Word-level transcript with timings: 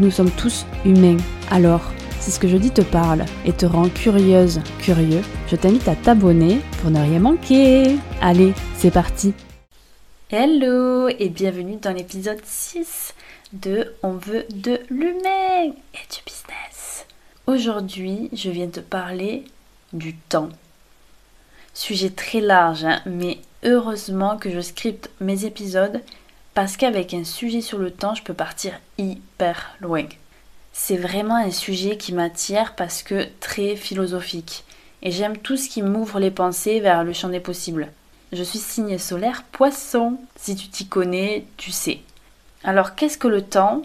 nous 0.00 0.10
sommes 0.10 0.30
tous 0.30 0.66
humains. 0.84 1.16
Alors, 1.50 1.82
si 2.20 2.30
ce 2.30 2.40
que 2.40 2.48
je 2.48 2.56
dis 2.56 2.70
te 2.70 2.80
parle 2.80 3.24
et 3.44 3.52
te 3.52 3.66
rend 3.66 3.88
curieuse, 3.88 4.60
curieux, 4.78 5.22
je 5.48 5.56
t'invite 5.56 5.88
à 5.88 5.94
t'abonner 5.94 6.60
pour 6.80 6.90
ne 6.90 7.00
rien 7.00 7.18
manquer. 7.18 7.96
Allez, 8.20 8.54
c'est 8.76 8.90
parti 8.90 9.34
Hello 10.30 11.08
et 11.08 11.28
bienvenue 11.28 11.76
dans 11.76 11.92
l'épisode 11.92 12.40
6 12.42 13.14
de 13.52 13.92
On 14.02 14.12
veut 14.12 14.46
de 14.54 14.80
l'humain 14.90 15.66
et 15.66 16.06
du 16.10 16.22
business. 16.24 17.06
Aujourd'hui, 17.46 18.30
je 18.32 18.50
viens 18.50 18.68
te 18.68 18.80
parler 18.80 19.44
du 19.92 20.14
temps. 20.14 20.48
Sujet 21.74 22.10
très 22.10 22.40
large, 22.40 22.84
hein, 22.84 23.00
mais 23.04 23.38
heureusement 23.64 24.38
que 24.38 24.50
je 24.50 24.60
scripte 24.60 25.10
mes 25.20 25.44
épisodes 25.44 26.00
parce 26.54 26.76
qu'avec 26.76 27.12
un 27.14 27.24
sujet 27.24 27.60
sur 27.60 27.78
le 27.78 27.90
temps, 27.90 28.14
je 28.14 28.22
peux 28.22 28.34
partir 28.34 28.72
hyper 28.96 29.76
loin. 29.80 30.06
C'est 30.72 30.96
vraiment 30.96 31.36
un 31.36 31.50
sujet 31.50 31.96
qui 31.96 32.12
m'attire 32.12 32.74
parce 32.76 33.02
que 33.02 33.28
très 33.40 33.76
philosophique. 33.76 34.64
Et 35.02 35.10
j'aime 35.10 35.36
tout 35.36 35.56
ce 35.56 35.68
qui 35.68 35.82
m'ouvre 35.82 36.18
les 36.18 36.30
pensées 36.30 36.80
vers 36.80 37.04
le 37.04 37.12
champ 37.12 37.28
des 37.28 37.40
possibles. 37.40 37.88
Je 38.32 38.42
suis 38.42 38.58
signe 38.58 38.98
solaire 38.98 39.44
poisson. 39.52 40.18
Si 40.36 40.56
tu 40.56 40.68
t'y 40.68 40.86
connais, 40.86 41.44
tu 41.56 41.70
sais. 41.70 42.00
Alors 42.64 42.94
qu'est-ce 42.94 43.18
que 43.18 43.28
le 43.28 43.42
temps? 43.42 43.82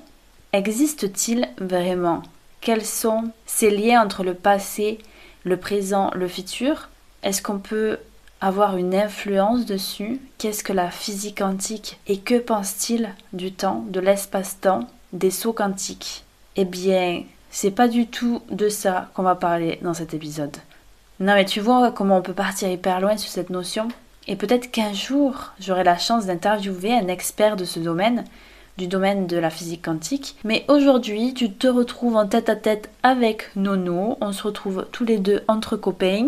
Existe-t-il 0.53 1.49
vraiment? 1.57 2.23
Quels 2.61 2.85
sont 2.85 3.31
ces 3.45 3.69
liens 3.69 4.01
entre 4.01 4.23
le 4.23 4.33
passé, 4.33 4.99
le 5.43 5.57
présent, 5.57 6.11
le 6.15 6.27
futur? 6.27 6.89
Est-ce 7.21 7.41
qu'on 7.41 7.59
peut 7.59 7.99
avoir 8.41 8.77
une 8.77 8.95
influence 8.95 9.65
dessus? 9.65 10.19
Qu'est-ce 10.37 10.63
que 10.63 10.73
la 10.73 10.91
physique 10.91 11.39
quantique? 11.39 11.99
Et 12.07 12.19
que 12.19 12.39
pense-t-il 12.39 13.09
du 13.33 13.51
temps, 13.51 13.85
de 13.89 13.99
l'espace-temps, 13.99 14.87
des 15.13 15.31
sauts 15.31 15.53
quantiques? 15.53 16.23
Eh 16.55 16.65
bien, 16.65 17.23
c'est 17.51 17.71
pas 17.71 17.87
du 17.87 18.07
tout 18.07 18.41
de 18.51 18.69
ça 18.69 19.09
qu'on 19.13 19.23
va 19.23 19.35
parler 19.35 19.79
dans 19.81 19.93
cet 19.93 20.13
épisode. 20.13 20.57
Non 21.19 21.33
mais 21.33 21.45
tu 21.45 21.59
vois 21.59 21.91
comment 21.91 22.17
on 22.17 22.21
peut 22.21 22.33
partir 22.33 22.69
hyper 22.69 23.01
loin 23.01 23.17
sur 23.17 23.29
cette 23.29 23.49
notion 23.49 23.89
et 24.27 24.37
peut-être 24.37 24.71
qu'un 24.71 24.93
jour 24.93 25.51
j'aurai 25.59 25.83
la 25.83 25.97
chance 25.97 26.27
d'interviewer 26.27 26.93
un 26.93 27.09
expert 27.09 27.57
de 27.57 27.65
ce 27.65 27.79
domaine, 27.79 28.23
du 28.77 28.87
domaine 28.87 29.27
de 29.27 29.37
la 29.37 29.49
physique 29.49 29.83
quantique. 29.83 30.37
Mais 30.45 30.63
aujourd'hui, 30.69 31.33
tu 31.33 31.51
te 31.51 31.67
retrouves 31.67 32.15
en 32.15 32.27
tête 32.27 32.47
à 32.47 32.55
tête 32.55 32.89
avec 33.03 33.49
Nono. 33.57 34.17
On 34.21 34.31
se 34.31 34.43
retrouve 34.43 34.87
tous 34.93 35.03
les 35.03 35.17
deux 35.17 35.43
entre 35.49 35.75
copains. 35.75 36.27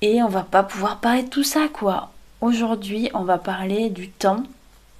Et 0.00 0.22
on 0.22 0.28
va 0.28 0.42
pas 0.42 0.62
pouvoir 0.62 1.00
parler 1.00 1.24
de 1.24 1.28
tout 1.28 1.42
ça, 1.42 1.68
quoi. 1.72 2.10
Aujourd'hui, 2.40 3.10
on 3.14 3.24
va 3.24 3.38
parler 3.38 3.90
du 3.90 4.10
temps, 4.10 4.44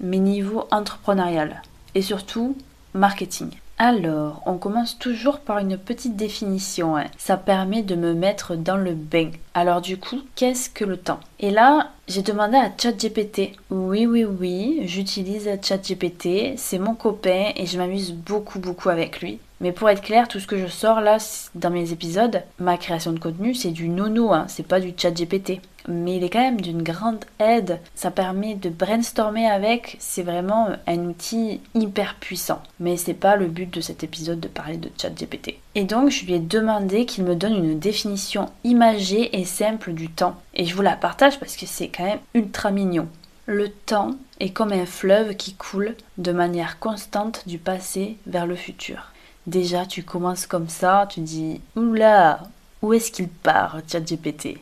mais 0.00 0.18
niveau 0.18 0.66
entrepreneurial. 0.72 1.62
Et 1.94 2.02
surtout, 2.02 2.56
marketing. 2.94 3.50
Alors, 3.80 4.42
on 4.44 4.58
commence 4.58 4.98
toujours 4.98 5.38
par 5.38 5.58
une 5.58 5.78
petite 5.78 6.16
définition. 6.16 6.96
Hein. 6.96 7.04
Ça 7.16 7.36
permet 7.36 7.82
de 7.82 7.94
me 7.94 8.12
mettre 8.12 8.56
dans 8.56 8.76
le 8.76 8.94
bain. 8.94 9.30
Alors 9.54 9.80
du 9.80 9.98
coup, 9.98 10.18
qu'est-ce 10.34 10.68
que 10.68 10.84
le 10.84 10.96
temps? 10.96 11.20
Et 11.38 11.52
là, 11.52 11.92
j'ai 12.08 12.22
demandé 12.22 12.56
à 12.56 12.72
ChatGPT. 12.76 13.52
Oui, 13.70 14.04
oui, 14.04 14.24
oui, 14.24 14.80
j'utilise 14.82 15.48
ChatGPT. 15.62 16.54
C'est 16.56 16.80
mon 16.80 16.96
copain 16.96 17.52
et 17.54 17.66
je 17.66 17.78
m'amuse 17.78 18.12
beaucoup, 18.12 18.58
beaucoup 18.58 18.88
avec 18.88 19.20
lui. 19.20 19.38
Mais 19.60 19.70
pour 19.70 19.88
être 19.88 20.02
clair, 20.02 20.26
tout 20.26 20.40
ce 20.40 20.48
que 20.48 20.58
je 20.58 20.66
sors 20.66 21.00
là 21.00 21.18
dans 21.54 21.70
mes 21.70 21.92
épisodes, 21.92 22.42
ma 22.58 22.78
création 22.78 23.12
de 23.12 23.20
contenu, 23.20 23.54
c'est 23.54 23.70
du 23.70 23.88
nono, 23.88 24.32
hein, 24.32 24.46
c'est 24.48 24.66
pas 24.66 24.80
du 24.80 24.92
chat 24.96 25.12
GPT. 25.12 25.60
Mais 25.88 26.16
il 26.16 26.24
est 26.24 26.28
quand 26.28 26.38
même 26.38 26.60
d'une 26.60 26.82
grande 26.82 27.24
aide. 27.40 27.80
Ça 27.94 28.10
permet 28.10 28.54
de 28.54 28.68
brainstormer 28.68 29.46
avec. 29.46 29.96
C'est 29.98 30.22
vraiment 30.22 30.68
un 30.86 30.98
outil 30.98 31.60
hyper 31.74 32.16
puissant. 32.16 32.62
Mais 32.78 32.96
c'est 32.96 33.14
pas 33.14 33.36
le 33.36 33.46
but 33.46 33.72
de 33.72 33.80
cet 33.80 34.04
épisode 34.04 34.38
de 34.38 34.48
parler 34.48 34.76
de 34.76 34.90
chat 35.00 35.10
GPT. 35.10 35.54
Et 35.74 35.84
donc, 35.84 36.10
je 36.10 36.26
lui 36.26 36.34
ai 36.34 36.38
demandé 36.38 37.06
qu'il 37.06 37.24
me 37.24 37.34
donne 37.34 37.56
une 37.56 37.78
définition 37.78 38.50
imagée 38.64 39.40
et 39.40 39.44
simple 39.44 39.92
du 39.92 40.10
temps. 40.10 40.36
Et 40.54 40.66
je 40.66 40.74
vous 40.74 40.82
la 40.82 40.96
partage 40.96 41.40
parce 41.40 41.56
que 41.56 41.66
c'est 41.66 41.88
quand 41.88 42.04
même 42.04 42.20
ultra 42.34 42.70
mignon. 42.70 43.08
Le 43.46 43.70
temps 43.70 44.10
est 44.40 44.50
comme 44.50 44.72
un 44.72 44.84
fleuve 44.84 45.34
qui 45.34 45.54
coule 45.54 45.96
de 46.18 46.32
manière 46.32 46.78
constante 46.78 47.44
du 47.46 47.56
passé 47.56 48.18
vers 48.26 48.46
le 48.46 48.56
futur. 48.56 49.12
Déjà, 49.46 49.86
tu 49.86 50.02
commences 50.02 50.46
comme 50.46 50.68
ça, 50.68 51.08
tu 51.08 51.20
dis 51.20 51.62
Oula, 51.74 52.40
où 52.82 52.92
est-ce 52.92 53.10
qu'il 53.10 53.28
part, 53.28 53.78
GPT 53.88 54.58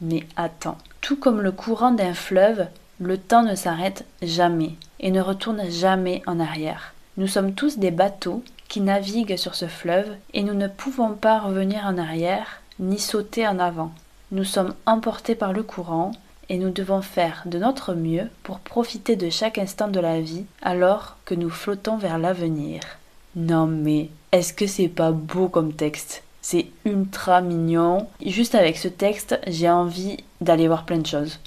Mais 0.00 0.24
attends, 0.36 0.78
tout 1.00 1.16
comme 1.16 1.40
le 1.40 1.52
courant 1.52 1.92
d'un 1.92 2.14
fleuve, 2.14 2.66
le 3.00 3.18
temps 3.18 3.42
ne 3.42 3.54
s'arrête 3.54 4.04
jamais 4.22 4.72
et 5.00 5.10
ne 5.10 5.20
retourne 5.20 5.70
jamais 5.70 6.22
en 6.26 6.40
arrière. 6.40 6.94
Nous 7.16 7.26
sommes 7.26 7.54
tous 7.54 7.78
des 7.78 7.90
bateaux 7.90 8.42
qui 8.68 8.80
naviguent 8.80 9.36
sur 9.36 9.54
ce 9.54 9.66
fleuve 9.66 10.08
et 10.34 10.42
nous 10.42 10.54
ne 10.54 10.68
pouvons 10.68 11.14
pas 11.14 11.40
revenir 11.40 11.84
en 11.84 11.98
arrière 11.98 12.60
ni 12.78 12.98
sauter 12.98 13.46
en 13.46 13.58
avant. 13.58 13.92
Nous 14.30 14.44
sommes 14.44 14.74
emportés 14.86 15.34
par 15.34 15.52
le 15.52 15.62
courant 15.62 16.12
et 16.48 16.58
nous 16.58 16.70
devons 16.70 17.02
faire 17.02 17.42
de 17.46 17.58
notre 17.58 17.94
mieux 17.94 18.28
pour 18.42 18.58
profiter 18.60 19.16
de 19.16 19.30
chaque 19.30 19.58
instant 19.58 19.88
de 19.88 20.00
la 20.00 20.20
vie 20.20 20.44
alors 20.62 21.16
que 21.24 21.34
nous 21.34 21.50
flottons 21.50 21.96
vers 21.96 22.18
l'avenir. 22.18 22.80
Non 23.36 23.66
mais 23.66 24.10
est-ce 24.32 24.52
que 24.52 24.66
c'est 24.66 24.88
pas 24.88 25.12
beau 25.12 25.48
comme 25.48 25.72
texte? 25.72 26.22
C'est 26.50 26.68
ultra 26.86 27.42
mignon. 27.42 28.08
Juste 28.24 28.54
avec 28.54 28.78
ce 28.78 28.88
texte, 28.88 29.38
j'ai 29.46 29.68
envie 29.68 30.16
d'aller 30.40 30.66
voir 30.66 30.86
plein 30.86 30.96
de 30.96 31.06
choses. 31.06 31.40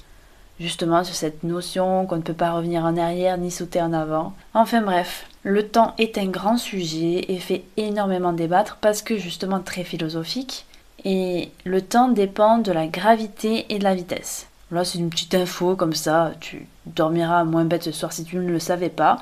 Justement 0.60 1.02
sur 1.02 1.16
cette 1.16 1.42
notion 1.42 2.06
qu'on 2.06 2.18
ne 2.18 2.22
peut 2.22 2.32
pas 2.34 2.52
revenir 2.52 2.84
en 2.84 2.96
arrière 2.96 3.36
ni 3.36 3.50
sauter 3.50 3.82
en 3.82 3.92
avant. 3.92 4.32
Enfin 4.54 4.80
bref, 4.80 5.26
le 5.42 5.66
temps 5.66 5.94
est 5.98 6.18
un 6.18 6.26
grand 6.26 6.56
sujet 6.56 7.24
et 7.26 7.38
fait 7.40 7.64
énormément 7.76 8.32
débattre 8.32 8.78
parce 8.80 9.02
que 9.02 9.16
justement 9.16 9.58
très 9.58 9.82
philosophique. 9.82 10.66
Et 11.04 11.50
le 11.64 11.82
temps 11.82 12.06
dépend 12.06 12.58
de 12.58 12.70
la 12.70 12.86
gravité 12.86 13.66
et 13.70 13.80
de 13.80 13.84
la 13.84 13.96
vitesse. 13.96 14.46
Là, 14.70 14.84
c'est 14.84 14.98
une 14.98 15.10
petite 15.10 15.34
info 15.34 15.74
comme 15.74 15.94
ça, 15.94 16.30
tu 16.38 16.68
dormiras 16.86 17.42
moins 17.42 17.64
bête 17.64 17.82
ce 17.82 17.90
soir 17.90 18.12
si 18.12 18.22
tu 18.22 18.36
ne 18.36 18.48
le 18.48 18.60
savais 18.60 18.88
pas. 18.88 19.18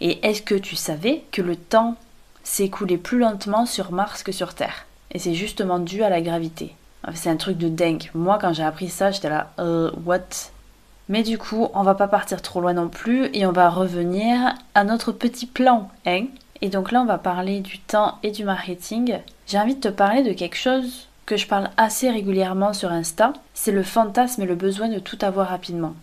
Et 0.00 0.24
est-ce 0.24 0.42
que 0.42 0.54
tu 0.54 0.76
savais 0.76 1.24
que 1.32 1.42
le 1.42 1.56
temps 1.56 1.96
s'écouler 2.44 2.98
plus 2.98 3.18
lentement 3.18 3.66
sur 3.66 3.90
Mars 3.90 4.22
que 4.22 4.30
sur 4.30 4.54
Terre? 4.54 4.86
Et 5.14 5.18
c'est 5.18 5.34
justement 5.34 5.78
dû 5.78 6.02
à 6.02 6.10
la 6.10 6.20
gravité. 6.20 6.74
C'est 7.14 7.30
un 7.30 7.36
truc 7.36 7.58
de 7.58 7.68
dingue. 7.68 8.10
Moi, 8.14 8.38
quand 8.40 8.52
j'ai 8.52 8.62
appris 8.62 8.88
ça, 8.88 9.10
j'étais 9.10 9.28
là, 9.28 9.52
euh, 9.58 9.90
what? 10.04 10.50
Mais 11.08 11.22
du 11.22 11.36
coup, 11.36 11.68
on 11.74 11.82
va 11.82 11.94
pas 11.94 12.08
partir 12.08 12.40
trop 12.40 12.60
loin 12.60 12.72
non 12.72 12.88
plus 12.88 13.28
et 13.34 13.44
on 13.46 13.52
va 13.52 13.68
revenir 13.68 14.54
à 14.74 14.84
notre 14.84 15.12
petit 15.12 15.46
plan, 15.46 15.90
hein 16.06 16.24
Et 16.62 16.70
donc 16.70 16.92
là, 16.92 17.02
on 17.02 17.06
va 17.06 17.18
parler 17.18 17.60
du 17.60 17.78
temps 17.78 18.18
et 18.22 18.30
du 18.30 18.44
marketing. 18.44 19.18
J'ai 19.46 19.58
envie 19.58 19.74
de 19.74 19.80
te 19.80 19.88
parler 19.88 20.22
de 20.22 20.32
quelque 20.32 20.56
chose 20.56 21.08
que 21.26 21.36
je 21.36 21.46
parle 21.46 21.70
assez 21.76 22.10
régulièrement 22.10 22.72
sur 22.72 22.90
Insta. 22.90 23.34
C'est 23.52 23.72
le 23.72 23.82
fantasme 23.82 24.42
et 24.42 24.46
le 24.46 24.54
besoin 24.54 24.88
de 24.88 24.98
tout 24.98 25.18
avoir 25.20 25.48
rapidement. 25.48 25.94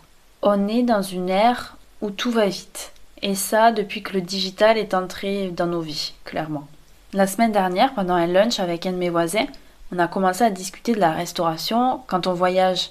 On 0.43 0.67
est 0.67 0.83
dans 0.83 1.01
une 1.01 1.29
ère 1.29 1.77
où 2.01 2.11
tout 2.11 2.31
va 2.31 2.45
vite. 2.45 2.91
Et 3.23 3.35
ça, 3.35 3.71
depuis 3.71 4.01
que 4.01 4.13
le 4.13 4.21
digital 4.21 4.77
est 4.77 4.93
entré 4.93 5.49
dans 5.49 5.67
nos 5.67 5.81
vies, 5.81 6.13
clairement. 6.25 6.67
La 7.13 7.27
semaine 7.27 7.51
dernière, 7.51 7.93
pendant 7.93 8.13
un 8.13 8.25
lunch 8.25 8.61
avec 8.61 8.85
un 8.85 8.93
de 8.93 8.97
mes 8.97 9.09
voisins, 9.09 9.47
on 9.91 9.99
a 9.99 10.07
commencé 10.07 10.45
à 10.45 10.49
discuter 10.49 10.93
de 10.93 10.99
la 11.01 11.11
restauration 11.11 11.99
quand 12.07 12.25
on 12.25 12.33
voyage 12.33 12.89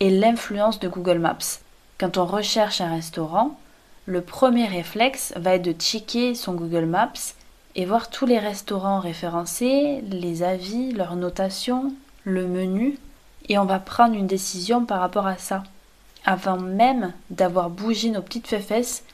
et 0.00 0.08
l'influence 0.08 0.80
de 0.80 0.88
Google 0.88 1.18
Maps. 1.18 1.60
Quand 2.00 2.16
on 2.16 2.24
recherche 2.24 2.80
un 2.80 2.88
restaurant, 2.88 3.58
le 4.06 4.22
premier 4.22 4.64
réflexe 4.64 5.34
va 5.36 5.56
être 5.56 5.66
de 5.66 5.72
checker 5.72 6.34
son 6.34 6.54
Google 6.54 6.86
Maps 6.86 7.34
et 7.74 7.84
voir 7.84 8.08
tous 8.08 8.24
les 8.24 8.38
restaurants 8.38 9.00
référencés, 9.00 10.02
les 10.10 10.42
avis, 10.42 10.92
leurs 10.92 11.16
notations, 11.16 11.92
le 12.24 12.46
menu, 12.46 12.98
et 13.50 13.58
on 13.58 13.66
va 13.66 13.80
prendre 13.80 14.14
une 14.14 14.26
décision 14.26 14.86
par 14.86 15.00
rapport 15.00 15.26
à 15.26 15.36
ça, 15.36 15.62
avant 16.24 16.56
même 16.56 17.12
d'avoir 17.28 17.68
bougé 17.68 18.08
nos 18.08 18.22
petites 18.22 18.46
fesses 18.46 19.04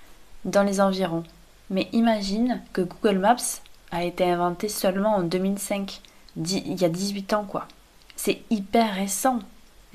dans 0.45 0.63
les 0.63 0.81
environs. 0.81 1.25
Mais 1.71 1.89
imagine 1.93 2.63
que 2.73 2.83
Google 2.83 3.19
Maps 3.19 3.61
a 3.95 4.03
été 4.05 4.29
inventé 4.29 4.69
seulement 4.69 5.17
en 5.17 5.23
2005, 5.23 6.01
il 6.37 6.81
y 6.81 6.85
a 6.85 6.89
18 6.89 7.33
ans 7.33 7.45
quoi. 7.45 7.67
C'est 8.17 8.41
hyper 8.51 8.95
récent. 8.95 9.39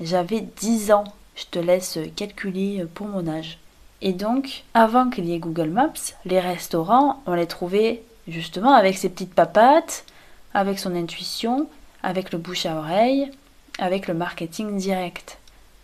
J'avais 0.00 0.40
10 0.40 0.92
ans. 0.92 1.04
Je 1.36 1.44
te 1.50 1.58
laisse 1.58 1.98
calculer 2.16 2.86
pour 2.94 3.06
mon 3.06 3.28
âge. 3.28 3.58
Et 4.02 4.12
donc, 4.12 4.64
avant 4.72 5.10
qu'il 5.10 5.26
y 5.26 5.34
ait 5.34 5.38
Google 5.38 5.68
Maps, 5.68 5.92
les 6.24 6.40
restaurants, 6.40 7.22
on 7.26 7.34
les 7.34 7.46
trouvait 7.46 8.02
justement 8.26 8.72
avec 8.72 8.96
ses 8.96 9.10
petites 9.10 9.34
papates, 9.34 10.04
avec 10.54 10.78
son 10.78 10.94
intuition, 10.94 11.68
avec 12.02 12.32
le 12.32 12.38
bouche 12.38 12.64
à 12.64 12.76
oreille, 12.76 13.30
avec 13.78 14.08
le 14.08 14.14
marketing 14.14 14.78
direct. 14.78 15.38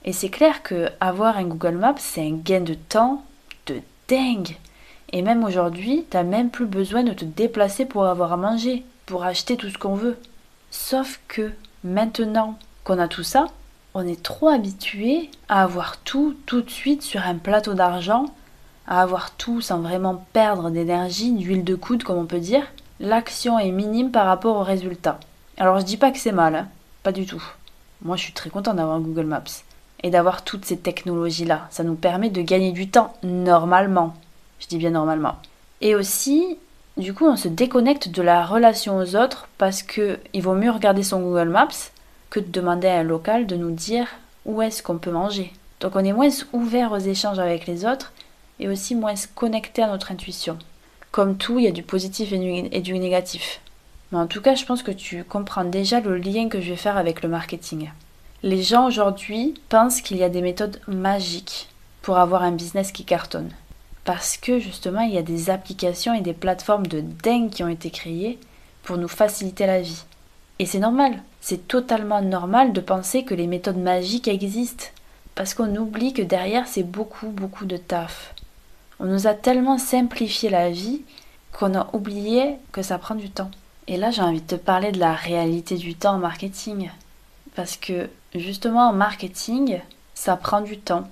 Et 0.05 0.13
c'est 0.13 0.31
clair 0.31 0.63
que 0.63 0.89
avoir 1.01 1.37
un 1.37 1.45
Google 1.45 1.77
Maps, 1.77 1.95
c'est 1.99 2.27
un 2.27 2.37
gain 2.37 2.61
de 2.61 2.75
temps 2.75 3.23
de 3.67 3.81
dingue. 4.09 4.57
Et 5.13 5.23
même 5.23 5.45
aujourd'hui, 5.45 6.05
t'as 6.11 6.25
même 6.25 6.51
plus 6.51 6.67
besoin 6.67 7.03
de 7.03 7.13
te 7.13 7.25
déplacer 7.25 7.85
pour 7.85 8.07
avoir 8.07 8.33
à 8.33 8.37
manger, 8.37 8.85
pour 9.07 9.25
acheter 9.25 9.57
tout 9.57 9.71
ce 9.71 9.79
qu'on 9.79 9.95
veut. 9.95 10.19
Sauf 10.71 11.21
que 11.29 11.53
maintenant 11.85 12.59
qu'on 12.85 12.99
a 12.99 13.09
tout 13.09 13.23
ça, 13.23 13.47
on 13.95 14.07
est 14.07 14.23
trop 14.23 14.49
habitué 14.49 15.31
à 15.49 15.63
avoir 15.63 15.97
tout 15.99 16.37
tout 16.45 16.61
de 16.61 16.71
suite 16.71 17.03
sur 17.03 17.23
un 17.23 17.37
plateau 17.37 17.75
d'argent, 17.75 18.27
à 18.87 19.01
avoir 19.01 19.31
tout 19.31 19.61
sans 19.61 19.81
vraiment 19.81 20.25
perdre 20.33 20.71
d'énergie, 20.71 21.33
d'huile 21.33 21.65
de 21.65 21.75
coude 21.75 22.03
comme 22.03 22.19
on 22.19 22.27
peut 22.27 22.41
dire. 22.41 22.67
L'action 23.01 23.59
est 23.59 23.71
minime 23.71 24.11
par 24.11 24.27
rapport 24.27 24.57
au 24.57 24.63
résultat. 24.63 25.19
Alors 25.57 25.81
je 25.81 25.85
dis 25.85 25.97
pas 25.97 26.11
que 26.11 26.19
c'est 26.19 26.33
mal, 26.33 26.55
hein. 26.55 26.69
pas 27.03 27.13
du 27.13 27.27
tout. 27.27 27.43
Moi 28.03 28.17
je 28.17 28.25
suis 28.25 28.33
très 28.33 28.51
content 28.51 28.75
d'avoir 28.75 29.01
Google 29.01 29.27
Maps 29.27 29.45
et 30.03 30.11
d'avoir 30.11 30.45
toutes 30.45 30.65
ces 30.65 30.77
technologies-là. 30.77 31.67
Ça 31.71 31.83
nous 31.83 31.95
permet 31.95 32.29
de 32.29 32.43
gagner 32.43 32.73
du 32.73 32.91
temps 32.91 33.15
normalement. 33.23 34.15
Je 34.61 34.67
dis 34.67 34.79
bien 34.79 34.91
normalement. 34.91 35.37
Et 35.81 35.95
aussi, 35.95 36.59
du 36.97 37.13
coup, 37.13 37.27
on 37.27 37.37
se 37.37 37.49
déconnecte 37.49 38.09
de 38.09 38.23
la 38.23 38.45
relation 38.45 38.99
aux 38.99 39.17
autres 39.17 39.49
parce 39.59 39.83
que 39.83 40.19
il 40.33 40.43
vaut 40.43 40.55
mieux 40.55 40.71
regarder 40.71 41.03
son 41.03 41.21
Google 41.21 41.51
Maps 41.51 41.91
que 42.31 42.41
de 42.41 42.51
demander 42.51 42.89
à 42.89 43.01
un 43.01 43.03
local 43.03 43.47
de 43.47 43.57
nous 43.57 43.71
dire 43.71 44.09
où 44.45 44.63
est-ce 44.63 44.83
qu'on 44.83 44.99
peut 44.99 45.11
manger. 45.11 45.53
Donc 45.81 45.95
on 45.95 46.05
est 46.05 46.13
moins 46.13 46.31
ouvert 46.53 46.93
aux 46.93 46.99
échanges 46.99 47.39
avec 47.39 47.67
les 47.67 47.85
autres 47.85 48.13
et 48.59 48.69
aussi 48.69 48.95
moins 48.95 49.15
connecté 49.35 49.83
à 49.83 49.89
notre 49.89 50.11
intuition. 50.11 50.59
Comme 51.11 51.37
tout, 51.37 51.59
il 51.59 51.65
y 51.65 51.69
a 51.69 51.73
du 51.73 51.83
positif 51.83 52.33
et 52.33 52.81
du 52.81 52.99
négatif. 52.99 53.61
Mais 54.13 54.19
en 54.19 54.27
tout 54.27 54.41
cas, 54.41 54.55
je 54.55 54.65
pense 54.65 54.83
que 54.83 54.91
tu 54.91 55.25
comprends 55.25 55.65
déjà 55.65 56.01
le 56.01 56.17
lien 56.17 56.49
que 56.49 56.61
je 56.61 56.71
vais 56.71 56.77
faire 56.77 56.97
avec 56.97 57.23
le 57.23 57.29
marketing. 57.29 57.91
Les 58.43 58.63
gens 58.63 58.87
aujourd'hui 58.87 59.55
pensent 59.69 60.01
qu'il 60.01 60.17
y 60.17 60.23
a 60.23 60.29
des 60.29 60.43
méthodes 60.43 60.81
magiques 60.87 61.69
pour 62.03 62.19
avoir 62.19 62.43
un 62.43 62.53
business 62.53 62.93
qui 62.93 63.05
cartonne. 63.05 63.51
Parce 64.07 64.37
que 64.37 64.61
justement, 64.61 65.01
il 65.01 65.13
y 65.13 65.19
a 65.19 65.23
des 65.23 65.51
applications 65.51 66.15
et 66.15 66.21
des 66.21 66.33
plateformes 66.33 66.87
de 66.87 67.01
dingue 67.01 67.51
qui 67.51 67.65
ont 67.65 67.69
été 67.69 67.91
créées 67.91 68.39
pour 68.85 68.99
nous 68.99 69.09
faciliter 69.09 69.67
la 69.67 69.81
vie. 69.81 70.05
Et 70.61 70.65
c'est 70.65 70.79
normal, 70.79 71.23
c'est 71.41 71.67
totalement 71.67 72.23
normal 72.23 72.73
de 72.73 72.81
penser 72.81 73.25
que 73.25 73.35
les 73.35 73.49
méthodes 73.49 73.77
magiques 73.77 74.29
existent. 74.29 74.87
Parce 75.35 75.55
qu'on 75.55 75.75
oublie 75.75 76.13
que 76.13 76.23
derrière, 76.23 76.69
c'est 76.69 76.85
beaucoup, 76.85 77.27
beaucoup 77.27 77.67
de 77.67 77.77
taf. 77.77 78.33
On 79.01 79.07
nous 79.07 79.27
a 79.27 79.35
tellement 79.35 79.77
simplifié 79.77 80.51
la 80.51 80.71
vie 80.71 81.03
qu'on 81.53 81.75
a 81.75 81.89
oublié 81.93 82.55
que 82.71 82.83
ça 82.83 82.99
prend 82.99 83.17
du 83.17 83.29
temps. 83.29 83.51
Et 83.89 83.97
là, 83.97 84.13
j'ai 84.13 84.23
envie 84.23 84.41
de 84.41 84.47
te 84.47 84.55
parler 84.55 84.93
de 84.93 85.01
la 85.01 85.15
réalité 85.15 85.75
du 85.75 85.97
temps 85.97 86.15
en 86.15 86.19
marketing. 86.19 86.91
Parce 87.57 87.77
que 87.77 88.09
justement, 88.37 88.89
en 88.89 88.93
marketing, 88.93 89.81
ça 90.15 90.37
prend 90.37 90.61
du 90.61 90.79
temps. 90.79 91.09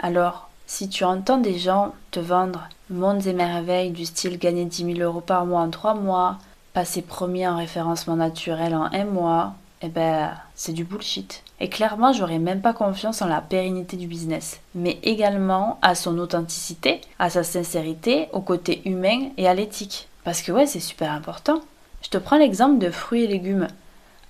Alors, 0.00 0.50
si 0.72 0.88
tu 0.88 1.04
entends 1.04 1.36
des 1.36 1.58
gens 1.58 1.92
te 2.12 2.18
vendre 2.18 2.66
mondes 2.88 3.26
et 3.26 3.34
merveilles 3.34 3.90
du 3.90 4.06
style 4.06 4.38
gagner 4.38 4.64
10 4.64 4.94
000 4.96 5.00
euros 5.00 5.20
par 5.20 5.44
mois 5.44 5.60
en 5.60 5.68
3 5.68 5.92
mois, 5.92 6.38
passer 6.72 7.02
premier 7.02 7.46
en 7.46 7.58
référencement 7.58 8.16
naturel 8.16 8.74
en 8.74 8.84
1 8.84 9.04
mois, 9.04 9.52
eh 9.82 9.88
ben, 9.88 10.30
c'est 10.54 10.72
du 10.72 10.84
bullshit. 10.84 11.42
Et 11.60 11.68
clairement, 11.68 12.14
j'aurais 12.14 12.38
même 12.38 12.62
pas 12.62 12.72
confiance 12.72 13.20
en 13.20 13.26
la 13.26 13.42
pérennité 13.42 13.98
du 13.98 14.06
business, 14.06 14.60
mais 14.74 14.98
également 15.02 15.78
à 15.82 15.94
son 15.94 16.16
authenticité, 16.16 17.02
à 17.18 17.28
sa 17.28 17.44
sincérité, 17.44 18.28
au 18.32 18.40
côté 18.40 18.80
humain 18.86 19.28
et 19.36 19.46
à 19.46 19.52
l'éthique. 19.52 20.08
Parce 20.24 20.40
que 20.40 20.52
ouais, 20.52 20.66
c'est 20.66 20.80
super 20.80 21.12
important. 21.12 21.60
Je 22.00 22.08
te 22.08 22.16
prends 22.16 22.38
l'exemple 22.38 22.78
de 22.78 22.90
fruits 22.90 23.24
et 23.24 23.28
légumes. 23.28 23.68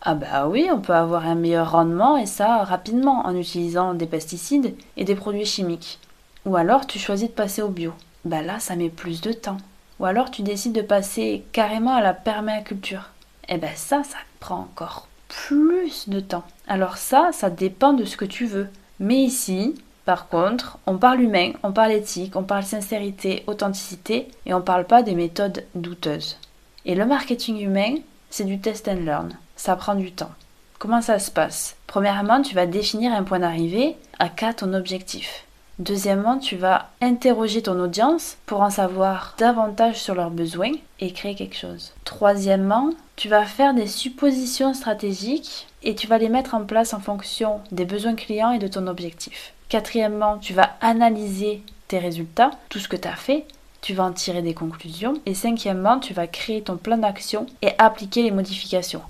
Ah 0.00 0.16
bah 0.16 0.48
oui, 0.48 0.68
on 0.72 0.80
peut 0.80 0.92
avoir 0.92 1.24
un 1.24 1.36
meilleur 1.36 1.70
rendement 1.70 2.16
et 2.16 2.26
ça 2.26 2.64
rapidement 2.64 3.26
en 3.26 3.36
utilisant 3.36 3.94
des 3.94 4.06
pesticides 4.06 4.74
et 4.96 5.04
des 5.04 5.14
produits 5.14 5.46
chimiques. 5.46 6.00
Ou 6.44 6.56
alors 6.56 6.86
tu 6.86 6.98
choisis 6.98 7.28
de 7.28 7.34
passer 7.34 7.62
au 7.62 7.68
bio. 7.68 7.92
Bah 8.24 8.42
là, 8.42 8.58
ça 8.58 8.76
met 8.76 8.88
plus 8.88 9.20
de 9.20 9.32
temps. 9.32 9.58
Ou 10.00 10.06
alors 10.06 10.30
tu 10.30 10.42
décides 10.42 10.72
de 10.72 10.82
passer 10.82 11.44
carrément 11.52 11.94
à 11.94 12.00
la 12.00 12.14
permaculture. 12.14 13.10
Et 13.48 13.54
eh 13.54 13.58
ben 13.58 13.72
ça, 13.74 14.02
ça 14.02 14.18
prend 14.40 14.60
encore 14.60 15.08
plus 15.28 16.08
de 16.08 16.20
temps. 16.20 16.44
Alors 16.68 16.96
ça, 16.96 17.30
ça 17.32 17.50
dépend 17.50 17.92
de 17.92 18.04
ce 18.04 18.16
que 18.16 18.24
tu 18.24 18.46
veux. 18.46 18.68
Mais 19.00 19.16
ici, 19.16 19.74
par 20.04 20.28
contre, 20.28 20.78
on 20.86 20.98
parle 20.98 21.20
humain, 21.20 21.52
on 21.62 21.72
parle 21.72 21.92
éthique, 21.92 22.36
on 22.36 22.42
parle 22.42 22.64
sincérité, 22.64 23.44
authenticité, 23.46 24.28
et 24.46 24.54
on 24.54 24.60
parle 24.60 24.84
pas 24.84 25.02
des 25.02 25.14
méthodes 25.14 25.64
douteuses. 25.74 26.38
Et 26.84 26.94
le 26.94 27.06
marketing 27.06 27.60
humain, 27.60 27.94
c'est 28.30 28.44
du 28.44 28.58
test 28.58 28.88
and 28.88 29.04
learn. 29.04 29.36
Ça 29.56 29.76
prend 29.76 29.94
du 29.94 30.10
temps. 30.10 30.32
Comment 30.78 31.02
ça 31.02 31.20
se 31.20 31.30
passe? 31.30 31.76
Premièrement, 31.86 32.42
tu 32.42 32.54
vas 32.56 32.66
définir 32.66 33.12
un 33.12 33.22
point 33.22 33.38
d'arrivée 33.38 33.96
à 34.18 34.28
cas 34.28 34.52
ton 34.52 34.74
objectif. 34.74 35.44
Deuxièmement, 35.78 36.38
tu 36.38 36.56
vas 36.56 36.90
interroger 37.00 37.62
ton 37.62 37.80
audience 37.80 38.36
pour 38.46 38.60
en 38.60 38.70
savoir 38.70 39.34
davantage 39.38 39.96
sur 39.96 40.14
leurs 40.14 40.30
besoins 40.30 40.72
et 41.00 41.12
créer 41.12 41.34
quelque 41.34 41.56
chose. 41.56 41.92
Troisièmement, 42.04 42.90
tu 43.16 43.28
vas 43.28 43.44
faire 43.44 43.74
des 43.74 43.86
suppositions 43.86 44.74
stratégiques 44.74 45.66
et 45.82 45.94
tu 45.94 46.06
vas 46.06 46.18
les 46.18 46.28
mettre 46.28 46.54
en 46.54 46.64
place 46.64 46.94
en 46.94 47.00
fonction 47.00 47.60
des 47.72 47.84
besoins 47.84 48.14
clients 48.14 48.52
et 48.52 48.58
de 48.58 48.68
ton 48.68 48.86
objectif. 48.86 49.54
Quatrièmement, 49.68 50.38
tu 50.38 50.52
vas 50.52 50.70
analyser 50.80 51.62
tes 51.88 51.98
résultats, 51.98 52.50
tout 52.68 52.78
ce 52.78 52.88
que 52.88 52.96
tu 52.96 53.08
as 53.08 53.16
fait, 53.16 53.46
tu 53.80 53.94
vas 53.94 54.04
en 54.04 54.12
tirer 54.12 54.42
des 54.42 54.54
conclusions. 54.54 55.14
Et 55.26 55.34
cinquièmement, 55.34 55.98
tu 55.98 56.14
vas 56.14 56.26
créer 56.26 56.62
ton 56.62 56.76
plan 56.76 56.96
d'action 56.96 57.46
et 57.62 57.72
appliquer 57.78 58.22
les 58.22 58.30
modifications. 58.30 59.02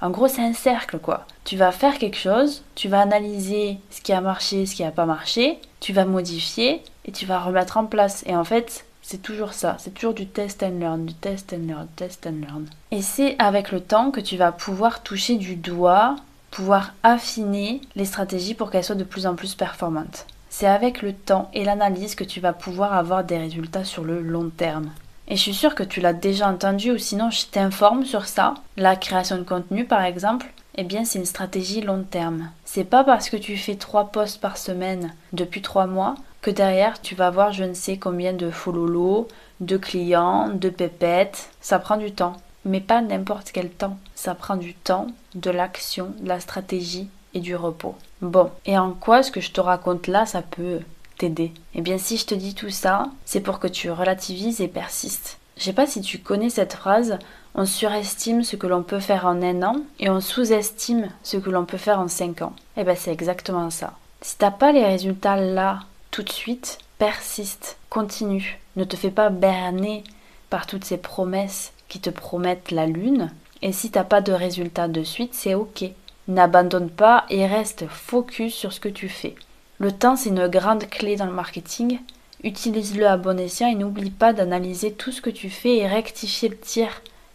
En 0.00 0.10
gros, 0.10 0.28
c'est 0.28 0.42
un 0.42 0.54
cercle, 0.54 0.98
quoi. 0.98 1.26
Tu 1.44 1.56
vas 1.56 1.72
faire 1.72 1.98
quelque 1.98 2.16
chose, 2.16 2.62
tu 2.74 2.88
vas 2.88 3.02
analyser 3.02 3.78
ce 3.90 4.00
qui 4.00 4.12
a 4.12 4.20
marché, 4.20 4.64
ce 4.64 4.74
qui 4.74 4.82
n'a 4.82 4.90
pas 4.90 5.06
marché, 5.06 5.58
tu 5.80 5.92
vas 5.92 6.06
modifier 6.06 6.82
et 7.04 7.12
tu 7.12 7.26
vas 7.26 7.40
remettre 7.40 7.76
en 7.76 7.84
place. 7.84 8.22
Et 8.26 8.34
en 8.34 8.44
fait, 8.44 8.86
c'est 9.02 9.20
toujours 9.20 9.52
ça. 9.52 9.76
C'est 9.78 9.92
toujours 9.92 10.14
du 10.14 10.26
test 10.26 10.62
and 10.62 10.78
learn, 10.78 11.04
du 11.04 11.14
test 11.14 11.52
and 11.52 11.66
learn, 11.66 11.86
test 11.96 12.26
and 12.26 12.46
learn. 12.46 12.66
Et 12.92 13.02
c'est 13.02 13.36
avec 13.38 13.72
le 13.72 13.80
temps 13.80 14.10
que 14.10 14.20
tu 14.20 14.36
vas 14.36 14.52
pouvoir 14.52 15.02
toucher 15.02 15.36
du 15.36 15.56
doigt, 15.56 16.16
pouvoir 16.50 16.94
affiner 17.02 17.80
les 17.94 18.04
stratégies 18.04 18.54
pour 18.54 18.70
qu'elles 18.70 18.84
soient 18.84 18.94
de 18.94 19.04
plus 19.04 19.26
en 19.26 19.34
plus 19.34 19.54
performantes. 19.54 20.26
C'est 20.48 20.66
avec 20.66 21.02
le 21.02 21.12
temps 21.12 21.50
et 21.54 21.64
l'analyse 21.64 22.14
que 22.14 22.24
tu 22.24 22.40
vas 22.40 22.52
pouvoir 22.52 22.94
avoir 22.94 23.24
des 23.24 23.38
résultats 23.38 23.84
sur 23.84 24.04
le 24.04 24.20
long 24.20 24.50
terme. 24.50 24.90
Et 25.30 25.36
je 25.36 25.42
suis 25.42 25.54
sûre 25.54 25.76
que 25.76 25.84
tu 25.84 26.00
l'as 26.00 26.12
déjà 26.12 26.48
entendu 26.48 26.90
ou 26.90 26.98
sinon 26.98 27.30
je 27.30 27.46
t'informe 27.46 28.04
sur 28.04 28.26
ça. 28.26 28.54
La 28.76 28.96
création 28.96 29.38
de 29.38 29.44
contenu 29.44 29.84
par 29.84 30.02
exemple, 30.02 30.52
eh 30.74 30.82
bien 30.82 31.04
c'est 31.04 31.20
une 31.20 31.24
stratégie 31.24 31.82
long 31.82 32.02
terme. 32.02 32.50
C'est 32.64 32.84
pas 32.84 33.04
parce 33.04 33.30
que 33.30 33.36
tu 33.36 33.56
fais 33.56 33.76
trois 33.76 34.06
posts 34.06 34.40
par 34.40 34.58
semaine 34.58 35.14
depuis 35.32 35.62
trois 35.62 35.86
mois 35.86 36.16
que 36.42 36.50
derrière 36.50 37.00
tu 37.00 37.14
vas 37.14 37.28
avoir 37.28 37.52
je 37.52 37.62
ne 37.62 37.74
sais 37.74 37.96
combien 37.96 38.32
de 38.32 38.50
follow 38.50 39.28
de 39.60 39.76
clients, 39.76 40.48
de 40.48 40.68
pépettes. 40.68 41.50
Ça 41.60 41.78
prend 41.78 41.96
du 41.96 42.10
temps. 42.10 42.36
Mais 42.64 42.80
pas 42.80 43.00
n'importe 43.00 43.52
quel 43.52 43.70
temps. 43.70 43.98
Ça 44.14 44.34
prend 44.34 44.56
du 44.56 44.74
temps, 44.74 45.06
de 45.36 45.50
l'action, 45.50 46.12
de 46.18 46.28
la 46.28 46.40
stratégie 46.40 47.08
et 47.34 47.40
du 47.40 47.54
repos. 47.54 47.94
Bon, 48.20 48.50
et 48.66 48.76
en 48.76 48.90
quoi 48.90 49.22
ce 49.22 49.30
que 49.30 49.40
je 49.40 49.52
te 49.52 49.60
raconte 49.60 50.08
là, 50.08 50.26
ça 50.26 50.42
peut 50.42 50.80
t'aider 51.20 51.52
Eh 51.74 51.82
bien, 51.82 51.98
si 51.98 52.16
je 52.16 52.24
te 52.24 52.34
dis 52.34 52.54
tout 52.54 52.70
ça, 52.70 53.10
c'est 53.26 53.40
pour 53.40 53.58
que 53.58 53.68
tu 53.68 53.90
relativises 53.90 54.60
et 54.60 54.68
persistes. 54.68 55.38
Je 55.58 55.64
sais 55.64 55.74
pas 55.74 55.86
si 55.86 56.00
tu 56.00 56.18
connais 56.18 56.48
cette 56.48 56.72
phrase, 56.72 57.18
on 57.54 57.66
surestime 57.66 58.42
ce 58.42 58.56
que 58.56 58.66
l'on 58.66 58.82
peut 58.82 59.00
faire 59.00 59.26
en 59.26 59.42
un 59.42 59.62
an 59.62 59.76
et 59.98 60.08
on 60.08 60.20
sous-estime 60.20 61.10
ce 61.22 61.36
que 61.36 61.50
l'on 61.50 61.66
peut 61.66 61.76
faire 61.76 62.00
en 62.00 62.08
cinq 62.08 62.40
ans. 62.40 62.54
Eh 62.78 62.84
bien, 62.84 62.94
c'est 62.96 63.12
exactement 63.12 63.68
ça. 63.68 63.92
Si 64.22 64.36
t'as 64.38 64.50
pas 64.50 64.72
les 64.72 64.84
résultats 64.84 65.36
là, 65.36 65.80
tout 66.10 66.22
de 66.22 66.30
suite, 66.30 66.78
persiste, 66.98 67.76
continue. 67.90 68.58
Ne 68.76 68.84
te 68.84 68.96
fais 68.96 69.10
pas 69.10 69.28
berner 69.28 70.02
par 70.48 70.66
toutes 70.66 70.84
ces 70.84 70.96
promesses 70.96 71.72
qui 71.88 72.00
te 72.00 72.10
promettent 72.10 72.70
la 72.70 72.86
lune. 72.86 73.30
Et 73.60 73.72
si 73.72 73.90
t'as 73.90 74.04
pas 74.04 74.22
de 74.22 74.32
résultats 74.32 74.88
de 74.88 75.02
suite, 75.02 75.34
c'est 75.34 75.54
ok. 75.54 75.84
N'abandonne 76.28 76.88
pas 76.88 77.26
et 77.28 77.46
reste 77.46 77.86
focus 77.88 78.54
sur 78.54 78.72
ce 78.72 78.80
que 78.80 78.88
tu 78.88 79.10
fais. 79.10 79.34
Le 79.80 79.92
temps, 79.92 80.14
c'est 80.14 80.28
une 80.28 80.46
grande 80.46 80.86
clé 80.90 81.16
dans 81.16 81.24
le 81.24 81.32
marketing. 81.32 82.00
Utilise-le 82.44 83.06
à 83.06 83.16
bon 83.16 83.40
escient 83.40 83.66
et 83.66 83.74
n'oublie 83.74 84.10
pas 84.10 84.34
d'analyser 84.34 84.92
tout 84.92 85.10
ce 85.10 85.22
que 85.22 85.30
tu 85.30 85.48
fais 85.48 85.78
et 85.78 85.86
rectifier 85.86 86.50
le 86.50 86.58
tir 86.58 86.88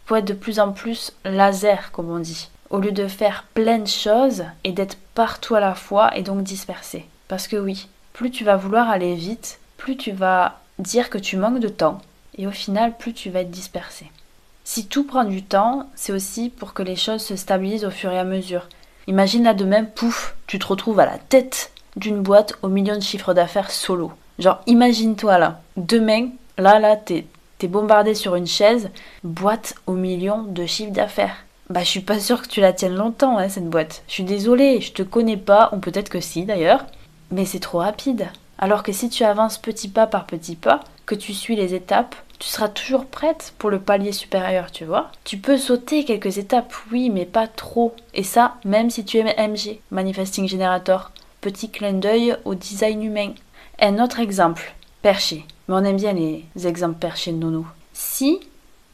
pour 0.05 0.17
être 0.17 0.27
de 0.27 0.33
plus 0.33 0.59
en 0.59 0.71
plus 0.71 1.11
laser, 1.23 1.91
comme 1.91 2.11
on 2.11 2.19
dit. 2.19 2.49
Au 2.69 2.77
lieu 2.77 2.91
de 2.91 3.07
faire 3.07 3.45
plein 3.55 3.79
de 3.79 3.87
choses 3.87 4.43
et 4.63 4.73
d'être 4.73 4.95
partout 5.15 5.55
à 5.55 5.59
la 5.59 5.73
fois 5.73 6.15
et 6.15 6.21
donc 6.21 6.43
dispersé. 6.43 7.07
Parce 7.27 7.47
que 7.47 7.55
oui, 7.55 7.87
plus 8.13 8.29
tu 8.29 8.43
vas 8.43 8.57
vouloir 8.57 8.91
aller 8.91 9.15
vite, 9.15 9.57
plus 9.77 9.97
tu 9.97 10.11
vas 10.11 10.59
dire 10.77 11.09
que 11.09 11.17
tu 11.17 11.37
manques 11.37 11.59
de 11.59 11.67
temps 11.67 11.99
et 12.37 12.45
au 12.45 12.51
final, 12.51 12.95
plus 12.95 13.13
tu 13.13 13.31
vas 13.31 13.39
être 13.39 13.49
dispersé. 13.49 14.11
Si 14.63 14.85
tout 14.85 15.03
prend 15.03 15.23
du 15.23 15.41
temps, 15.41 15.89
c'est 15.95 16.13
aussi 16.13 16.51
pour 16.51 16.75
que 16.75 16.83
les 16.83 16.95
choses 16.95 17.23
se 17.23 17.35
stabilisent 17.35 17.85
au 17.85 17.91
fur 17.91 18.11
et 18.11 18.19
à 18.19 18.23
mesure. 18.23 18.69
Imagine 19.07 19.45
là 19.45 19.55
de 19.55 19.65
même, 19.65 19.89
pouf, 19.89 20.35
tu 20.45 20.59
te 20.59 20.67
retrouves 20.67 20.99
à 20.99 21.07
la 21.07 21.17
tête 21.17 21.71
d'une 21.95 22.21
boîte 22.21 22.55
au 22.61 22.67
million 22.67 22.95
de 22.95 23.01
chiffres 23.01 23.33
d'affaires 23.33 23.71
solo. 23.71 24.11
Genre, 24.39 24.61
imagine-toi 24.67 25.37
là, 25.37 25.61
demain, 25.77 26.29
là, 26.57 26.79
là, 26.79 26.95
t'es 26.95 27.25
T'es 27.57 27.67
bombardé 27.69 28.15
sur 28.15 28.35
une 28.35 28.47
chaise, 28.47 28.89
boîte 29.23 29.75
au 29.87 29.93
million 29.93 30.43
de 30.43 30.65
chiffre 30.65 30.91
d'affaires. 30.91 31.45
Bah, 31.69 31.79
je 31.81 31.87
suis 31.87 32.01
pas 32.01 32.19
sûre 32.19 32.41
que 32.41 32.49
tu 32.49 32.59
la 32.59 32.73
tiennes 32.73 32.95
longtemps, 32.95 33.37
hein, 33.37 33.47
cette 33.47 33.69
boîte. 33.69 34.03
Je 34.07 34.13
suis 34.13 34.23
désolée, 34.23 34.81
je 34.81 34.91
te 34.91 35.03
connais 35.03 35.37
pas, 35.37 35.69
ou 35.71 35.77
peut-être 35.77 36.09
que 36.09 36.19
si 36.19 36.43
d'ailleurs, 36.43 36.85
mais 37.31 37.45
c'est 37.45 37.61
trop 37.61 37.77
rapide. 37.77 38.27
Alors 38.57 38.83
que 38.83 38.91
si 38.91 39.09
tu 39.09 39.23
avances 39.23 39.57
petit 39.57 39.87
pas 39.87 40.05
par 40.05 40.25
petit 40.25 40.57
pas, 40.57 40.81
que 41.05 41.15
tu 41.15 41.33
suis 41.33 41.55
les 41.55 41.73
étapes, 41.73 42.15
tu 42.39 42.49
seras 42.49 42.67
toujours 42.67 43.05
prête 43.05 43.53
pour 43.57 43.69
le 43.69 43.79
palier 43.79 44.11
supérieur, 44.11 44.69
tu 44.69 44.83
vois. 44.83 45.09
Tu 45.23 45.37
peux 45.37 45.57
sauter 45.57 46.03
quelques 46.03 46.37
étapes, 46.37 46.73
oui, 46.91 47.09
mais 47.09 47.25
pas 47.25 47.47
trop. 47.47 47.95
Et 48.13 48.23
ça, 48.23 48.55
même 48.65 48.89
si 48.89 49.05
tu 49.05 49.17
es 49.17 49.23
MG, 49.23 49.79
Manifesting 49.91 50.47
Generator. 50.47 51.11
Petit 51.45 51.69
clin 51.69 51.93
d'œil 51.93 52.35
au 52.43 52.55
design 52.55 53.03
humain. 53.03 53.33
Un 53.79 53.99
autre 53.99 54.19
exemple, 54.19 54.73
perché. 55.03 55.45
Mais 55.67 55.75
on 55.75 55.83
aime 55.83 55.97
bien 55.97 56.13
les 56.13 56.43
exemples 56.65 56.97
perchés 56.97 57.31
de 57.31 57.37
Nono. 57.37 57.67
Si 57.93 58.39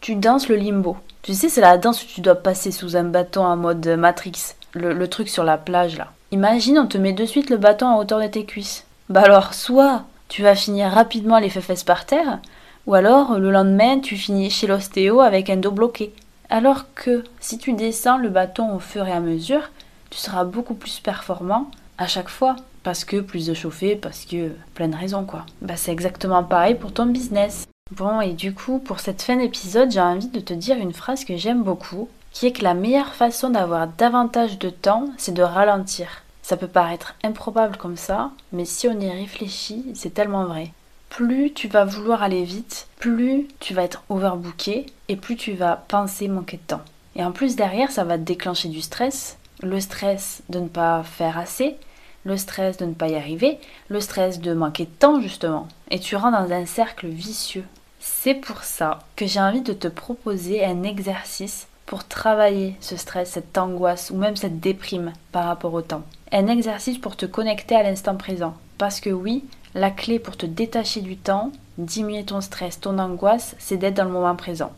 tu 0.01 0.15
danses 0.15 0.49
le 0.49 0.57
limbo, 0.57 0.97
tu 1.21 1.33
sais, 1.33 1.47
c'est 1.47 1.61
la 1.61 1.77
danse 1.77 2.03
où 2.03 2.07
tu 2.07 2.19
dois 2.19 2.35
passer 2.35 2.71
sous 2.71 2.97
un 2.97 3.05
bâton 3.05 3.45
en 3.45 3.55
mode 3.55 3.87
Matrix, 3.97 4.55
le, 4.73 4.91
le 4.91 5.07
truc 5.07 5.29
sur 5.29 5.45
la 5.45 5.57
plage 5.57 5.97
là. 5.97 6.11
Imagine, 6.31 6.79
on 6.79 6.87
te 6.87 6.97
met 6.97 7.13
de 7.13 7.23
suite 7.25 7.49
le 7.49 7.55
bâton 7.55 7.87
à 7.87 7.95
hauteur 7.95 8.19
de 8.19 8.27
tes 8.27 8.43
cuisses. 8.43 8.83
Bah 9.07 9.21
alors, 9.23 9.53
soit 9.53 10.03
tu 10.27 10.43
vas 10.43 10.55
finir 10.55 10.91
rapidement 10.91 11.39
les 11.39 11.49
fesses 11.49 11.85
par 11.85 12.05
terre, 12.05 12.39
ou 12.85 12.95
alors 12.95 13.39
le 13.39 13.49
lendemain 13.49 14.01
tu 14.01 14.17
finis 14.17 14.49
chez 14.49 14.67
l'ostéo 14.67 15.21
avec 15.21 15.49
un 15.49 15.55
dos 15.55 15.71
bloqué. 15.71 16.13
Alors 16.49 16.93
que 16.95 17.23
si 17.39 17.57
tu 17.57 17.71
descends 17.71 18.17
le 18.17 18.27
bâton 18.27 18.75
au 18.75 18.79
fur 18.79 19.07
et 19.07 19.13
à 19.13 19.21
mesure, 19.21 19.69
tu 20.09 20.17
seras 20.17 20.43
beaucoup 20.43 20.73
plus 20.73 20.99
performant 20.99 21.71
à 22.01 22.07
chaque 22.07 22.29
fois. 22.29 22.55
Parce 22.83 23.05
que 23.05 23.17
plus 23.17 23.45
de 23.45 23.53
chauffé, 23.53 23.95
parce 23.95 24.25
que 24.25 24.51
plein 24.73 24.87
de 24.87 24.95
raisons 24.95 25.23
quoi. 25.23 25.45
Bah 25.61 25.75
c'est 25.77 25.91
exactement 25.91 26.43
pareil 26.43 26.75
pour 26.75 26.91
ton 26.93 27.05
business. 27.05 27.67
Bon 27.91 28.21
et 28.21 28.33
du 28.33 28.53
coup 28.53 28.79
pour 28.79 28.99
cette 28.99 29.21
fin 29.21 29.35
d'épisode 29.35 29.91
j'ai 29.91 30.01
envie 30.01 30.29
de 30.29 30.39
te 30.39 30.53
dire 30.53 30.77
une 30.77 30.93
phrase 30.93 31.23
que 31.23 31.37
j'aime 31.37 31.61
beaucoup, 31.61 32.09
qui 32.31 32.47
est 32.47 32.53
que 32.53 32.63
la 32.63 32.73
meilleure 32.73 33.13
façon 33.13 33.51
d'avoir 33.51 33.87
davantage 33.87 34.57
de 34.57 34.71
temps 34.71 35.09
c'est 35.17 35.33
de 35.33 35.43
ralentir. 35.43 36.23
Ça 36.41 36.57
peut 36.57 36.67
paraître 36.67 37.13
improbable 37.23 37.77
comme 37.77 37.97
ça, 37.97 38.31
mais 38.51 38.65
si 38.65 38.87
on 38.87 38.99
y 38.99 39.09
réfléchit, 39.09 39.85
c'est 39.93 40.13
tellement 40.13 40.45
vrai. 40.45 40.71
Plus 41.09 41.53
tu 41.53 41.67
vas 41.67 41.85
vouloir 41.85 42.23
aller 42.23 42.43
vite, 42.43 42.87
plus 42.97 43.47
tu 43.59 43.75
vas 43.75 43.83
être 43.83 44.03
overbooké 44.09 44.87
et 45.07 45.15
plus 45.17 45.35
tu 45.35 45.53
vas 45.53 45.75
penser 45.75 46.27
manquer 46.27 46.57
de 46.57 46.63
temps. 46.63 46.81
Et 47.15 47.23
en 47.23 47.31
plus 47.31 47.55
derrière, 47.55 47.91
ça 47.91 48.05
va 48.05 48.17
déclencher 48.17 48.69
du 48.69 48.81
stress, 48.81 49.37
le 49.61 49.79
stress 49.79 50.41
de 50.49 50.59
ne 50.59 50.67
pas 50.67 51.03
faire 51.03 51.37
assez, 51.37 51.75
le 52.23 52.37
stress 52.37 52.77
de 52.77 52.85
ne 52.85 52.93
pas 52.93 53.09
y 53.09 53.15
arriver, 53.15 53.59
le 53.89 53.99
stress 53.99 54.39
de 54.39 54.53
manquer 54.53 54.85
de 54.85 54.89
temps 54.89 55.21
justement. 55.21 55.67
Et 55.89 55.99
tu 55.99 56.15
rentres 56.15 56.47
dans 56.47 56.53
un 56.53 56.65
cercle 56.65 57.07
vicieux. 57.07 57.65
C'est 57.99 58.35
pour 58.35 58.63
ça 58.63 58.99
que 59.15 59.25
j'ai 59.25 59.39
envie 59.39 59.61
de 59.61 59.73
te 59.73 59.87
proposer 59.87 60.65
un 60.65 60.83
exercice 60.83 61.67
pour 61.85 62.07
travailler 62.07 62.75
ce 62.79 62.95
stress, 62.95 63.31
cette 63.31 63.57
angoisse 63.57 64.11
ou 64.11 64.17
même 64.17 64.35
cette 64.35 64.59
déprime 64.59 65.13
par 65.31 65.45
rapport 65.45 65.73
au 65.73 65.81
temps 65.81 66.03
un 66.31 66.47
exercice 66.47 66.97
pour 66.97 67.15
te 67.15 67.25
connecter 67.25 67.75
à 67.75 67.83
l'instant 67.83 68.15
présent. 68.15 68.55
Parce 68.77 68.99
que 68.99 69.09
oui, 69.09 69.43
la 69.73 69.91
clé 69.91 70.19
pour 70.19 70.37
te 70.37 70.45
détacher 70.45 71.01
du 71.01 71.17
temps, 71.17 71.51
diminuer 71.77 72.23
ton 72.23 72.41
stress, 72.41 72.79
ton 72.79 72.97
angoisse, 72.99 73.55
c'est 73.59 73.77
d'être 73.77 73.95
dans 73.95 74.05
le 74.05 74.11
moment 74.11 74.35
présent. 74.35 74.71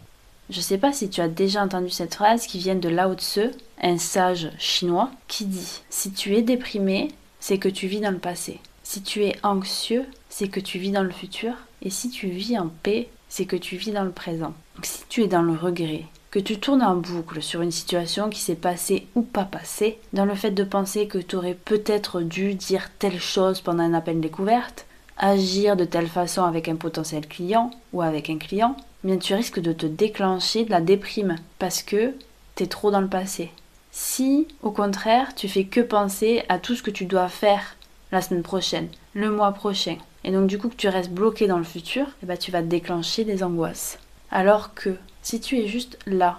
Je 0.49 0.57
ne 0.57 0.63
sais 0.63 0.77
pas 0.77 0.91
si 0.91 1.09
tu 1.09 1.21
as 1.21 1.29
déjà 1.29 1.63
entendu 1.63 1.89
cette 1.89 2.15
phrase 2.15 2.47
qui 2.47 2.59
vient 2.59 2.75
de 2.75 2.89
Lao 2.89 3.13
Tse, 3.13 3.51
un 3.81 3.97
sage 3.97 4.51
chinois, 4.57 5.09
qui 5.27 5.45
dit 5.45 5.81
Si 5.89 6.11
tu 6.11 6.35
es 6.35 6.41
déprimé, 6.41 7.09
c'est 7.43 7.57
que 7.57 7.67
tu 7.67 7.87
vis 7.87 7.99
dans 7.99 8.11
le 8.11 8.19
passé. 8.19 8.61
Si 8.83 9.01
tu 9.01 9.25
es 9.25 9.35
anxieux, 9.43 10.05
c'est 10.29 10.47
que 10.47 10.61
tu 10.61 10.79
vis 10.79 10.91
dans 10.91 11.03
le 11.03 11.11
futur. 11.11 11.51
Et 11.81 11.89
si 11.89 12.09
tu 12.09 12.29
vis 12.29 12.57
en 12.57 12.69
paix, 12.83 13.09
c'est 13.27 13.43
que 13.43 13.57
tu 13.57 13.75
vis 13.75 13.91
dans 13.91 14.05
le 14.05 14.13
présent. 14.13 14.53
Donc 14.75 14.85
si 14.85 15.01
tu 15.09 15.23
es 15.23 15.27
dans 15.27 15.41
le 15.41 15.51
regret, 15.51 16.05
que 16.31 16.39
tu 16.39 16.57
tournes 16.57 16.81
en 16.81 16.95
boucle 16.95 17.41
sur 17.41 17.61
une 17.61 17.69
situation 17.69 18.29
qui 18.29 18.39
s'est 18.39 18.55
passée 18.55 19.07
ou 19.15 19.23
pas 19.23 19.43
passée, 19.43 19.99
dans 20.13 20.23
le 20.23 20.35
fait 20.35 20.51
de 20.51 20.63
penser 20.63 21.07
que 21.07 21.17
tu 21.17 21.35
aurais 21.35 21.57
peut-être 21.65 22.21
dû 22.21 22.55
dire 22.55 22.89
telle 22.97 23.19
chose 23.19 23.59
pendant 23.59 23.83
un 23.83 23.93
appel 23.93 24.21
découverte, 24.21 24.85
agir 25.17 25.75
de 25.75 25.83
telle 25.83 26.07
façon 26.07 26.45
avec 26.45 26.69
un 26.69 26.77
potentiel 26.77 27.27
client 27.27 27.71
ou 27.91 28.01
avec 28.01 28.29
un 28.29 28.37
client, 28.37 28.77
eh 29.03 29.07
bien 29.07 29.17
tu 29.17 29.33
risques 29.33 29.59
de 29.59 29.73
te 29.73 29.85
déclencher 29.85 30.63
de 30.63 30.71
la 30.71 30.79
déprime 30.79 31.35
parce 31.59 31.83
que 31.83 32.13
tu 32.55 32.63
es 32.63 32.67
trop 32.67 32.89
dans 32.89 33.01
le 33.01 33.09
passé. 33.09 33.51
Si, 33.95 34.47
au 34.63 34.71
contraire, 34.71 35.35
tu 35.35 35.47
fais 35.47 35.65
que 35.65 35.79
penser 35.79 36.41
à 36.49 36.57
tout 36.57 36.75
ce 36.75 36.81
que 36.81 36.89
tu 36.89 37.05
dois 37.05 37.29
faire 37.29 37.75
la 38.11 38.23
semaine 38.23 38.41
prochaine, 38.41 38.87
le 39.13 39.29
mois 39.29 39.51
prochain, 39.51 39.97
et 40.23 40.31
donc 40.31 40.47
du 40.47 40.57
coup 40.57 40.69
que 40.69 40.75
tu 40.75 40.87
restes 40.87 41.11
bloqué 41.11 41.45
dans 41.45 41.59
le 41.59 41.63
futur, 41.63 42.07
eh 42.23 42.25
ben, 42.25 42.35
tu 42.35 42.49
vas 42.49 42.63
déclencher 42.63 43.23
des 43.23 43.43
angoisses. 43.43 43.99
Alors 44.31 44.73
que 44.73 44.97
si 45.21 45.39
tu 45.39 45.59
es 45.59 45.67
juste 45.67 45.99
là, 46.07 46.37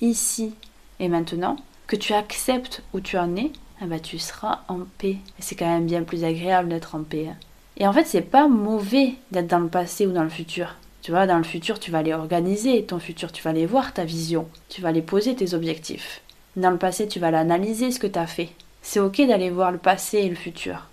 ici 0.00 0.54
et 0.98 1.08
maintenant, 1.08 1.56
que 1.88 1.96
tu 1.96 2.14
acceptes 2.14 2.82
où 2.94 3.00
tu 3.00 3.18
en 3.18 3.36
es, 3.36 3.52
eh 3.82 3.84
ben, 3.84 4.00
tu 4.00 4.18
seras 4.18 4.60
en 4.68 4.78
paix. 4.96 5.18
Et 5.38 5.42
c'est 5.42 5.56
quand 5.56 5.66
même 5.68 5.84
bien 5.84 6.04
plus 6.04 6.24
agréable 6.24 6.70
d'être 6.70 6.94
en 6.94 7.02
paix. 7.02 7.28
Hein. 7.28 7.36
Et 7.76 7.86
en 7.86 7.92
fait, 7.92 8.06
c'est 8.06 8.22
pas 8.22 8.48
mauvais 8.48 9.12
d'être 9.30 9.48
dans 9.48 9.58
le 9.58 9.68
passé 9.68 10.06
ou 10.06 10.12
dans 10.12 10.24
le 10.24 10.30
futur. 10.30 10.76
Tu 11.02 11.10
vois, 11.10 11.26
dans 11.26 11.36
le 11.36 11.44
futur, 11.44 11.78
tu 11.78 11.90
vas 11.90 11.98
aller 11.98 12.14
organiser 12.14 12.82
ton 12.86 12.98
futur, 12.98 13.30
tu 13.30 13.42
vas 13.42 13.50
aller 13.50 13.66
voir 13.66 13.92
ta 13.92 14.06
vision, 14.06 14.48
tu 14.70 14.80
vas 14.80 14.88
aller 14.88 15.02
poser 15.02 15.34
tes 15.34 15.52
objectifs. 15.52 16.22
Dans 16.56 16.70
le 16.70 16.78
passé, 16.78 17.08
tu 17.08 17.18
vas 17.18 17.30
l'analyser 17.30 17.90
ce 17.90 17.98
que 17.98 18.06
tu 18.06 18.18
as 18.18 18.26
fait. 18.26 18.50
C'est 18.82 19.00
ok 19.00 19.26
d'aller 19.26 19.50
voir 19.50 19.72
le 19.72 19.78
passé 19.78 20.18
et 20.18 20.28
le 20.28 20.36
futur. 20.36 20.86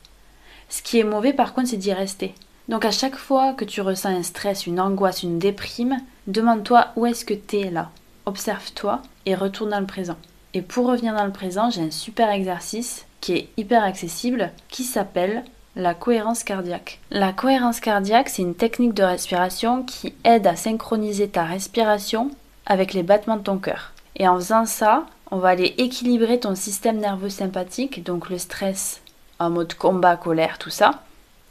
Ce 0.70 0.82
qui 0.82 1.00
est 1.00 1.04
mauvais, 1.04 1.34
par 1.34 1.54
contre, 1.54 1.70
c'est 1.70 1.78
d'y 1.78 1.94
rester. 1.94 2.34
Donc 2.70 2.86
à 2.86 2.92
chaque 2.92 3.18
fois 3.18 3.54
que 3.54 3.66
tu 3.66 3.82
ressens 3.82 4.10
un 4.10 4.24
stress, 4.24 4.66
une 4.66 4.80
angoisse, 4.80 5.24
une 5.24 5.40
déprime, 5.40 5.98
demande-toi 6.28 6.88
où 6.96 7.06
est-ce 7.06 7.26
que 7.26 7.34
tu 7.34 7.60
es 7.60 7.70
là. 7.70 7.90
Observe-toi 8.26 9.02
et 9.26 9.36
retourne 9.36 9.72
dans 9.72 9.80
le 9.80 9.86
présent. 9.86 10.18
Et 10.54 10.62
pour 10.62 10.88
revenir 10.88 11.14
dans 11.14 11.26
le 11.26 11.32
présent, 11.32 11.70
j'ai 11.70 11.82
un 11.82 11.92
super 11.92 12.30
exercice 12.30 13.06
qui 13.20 13.34
est 13.34 13.50
hyper 13.58 13.84
accessible 13.84 14.52
qui 14.70 14.84
s'appelle 14.84 15.44
la 15.76 15.94
cohérence 15.94 16.44
cardiaque. 16.44 17.00
La 17.12 17.34
cohérence 17.34 17.80
cardiaque, 17.80 18.30
c'est 18.30 18.42
une 18.42 18.56
technique 18.56 18.94
de 18.94 19.04
respiration 19.04 19.84
qui 19.84 20.14
aide 20.24 20.48
à 20.48 20.56
synchroniser 20.56 21.30
ta 21.30 21.44
respiration 21.44 22.32
avec 22.66 22.94
les 22.94 23.04
battements 23.04 23.38
de 23.38 23.44
ton 23.44 23.58
cœur. 23.58 23.94
Et 24.18 24.28
en 24.28 24.36
faisant 24.36 24.66
ça, 24.66 25.06
on 25.32 25.38
va 25.38 25.50
aller 25.50 25.74
équilibrer 25.78 26.40
ton 26.40 26.56
système 26.56 26.98
nerveux 26.98 27.30
sympathique, 27.30 28.04
donc 28.04 28.30
le 28.30 28.38
stress 28.38 29.02
en 29.40 29.50
mode 29.50 29.74
combat, 29.74 30.18
colère, 30.18 30.60
tout 30.60 30.70
ça, 30.70 31.04